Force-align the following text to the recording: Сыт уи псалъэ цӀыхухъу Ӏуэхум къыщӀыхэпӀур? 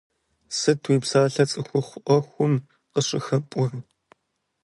Сыт 0.57 0.81
уи 0.87 0.97
псалъэ 1.03 1.43
цӀыхухъу 1.51 2.01
Ӏуэхум 2.05 2.53
къыщӀыхэпӀур? 2.91 3.71